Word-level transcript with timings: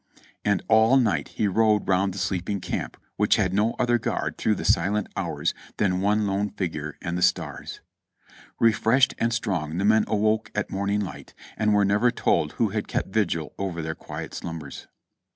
"And 0.43 0.63
all 0.67 0.97
night 0.97 1.27
he 1.37 1.47
rode 1.47 1.87
round 1.87 2.15
that 2.15 2.17
sleeping 2.17 2.59
camp, 2.59 2.97
which 3.17 3.35
had 3.35 3.53
no 3.53 3.75
other 3.77 3.99
guard 3.99 4.35
through 4.35 4.55
the 4.55 4.65
silent 4.65 5.05
hours 5.15 5.53
than 5.77 5.91
the 5.91 5.97
one 5.97 6.25
lone 6.25 6.49
figure 6.49 6.97
and 7.03 7.15
the 7.15 7.21
stars. 7.21 7.81
Refreshed 8.59 9.13
and 9.19 9.31
strong 9.31 9.77
the 9.77 9.85
men 9.85 10.05
awoke 10.07 10.49
at 10.55 10.71
morning 10.71 11.01
light, 11.01 11.35
and 11.55 11.71
were 11.75 11.85
never 11.85 12.09
told 12.09 12.53
who 12.53 12.69
had 12.69 12.87
kept 12.87 13.09
vigil 13.09 13.53
over 13.59 13.83
their 13.83 13.93
quiet 13.93 14.33
slumbers?" 14.33 14.87